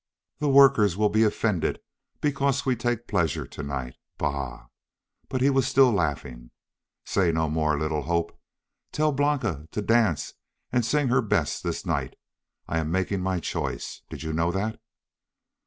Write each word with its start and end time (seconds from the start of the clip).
"the 0.39 0.49
workers 0.49 0.97
will 0.97 1.09
be 1.09 1.23
offended 1.23 1.79
because 2.21 2.65
we 2.65 2.75
take 2.75 3.05
pleasure 3.07 3.45
to 3.45 3.61
night. 3.61 3.93
Bah!" 4.17 4.65
But 5.29 5.41
he 5.41 5.51
was 5.51 5.67
still 5.67 5.91
laughing. 5.91 6.49
"Say 7.05 7.31
no 7.31 7.47
more, 7.47 7.77
little 7.79 8.01
Hope. 8.01 8.35
Tell 8.91 9.11
Blanca 9.11 9.67
to 9.69 9.81
dance 9.83 10.33
and 10.71 10.83
sing 10.83 11.09
her 11.09 11.21
best 11.21 11.61
this 11.61 11.85
night. 11.85 12.15
I 12.67 12.79
am 12.79 12.91
making 12.91 13.21
my 13.21 13.39
choice. 13.39 14.01
Did 14.09 14.23
you 14.23 14.33
know 14.33 14.51
that?" 14.51 14.79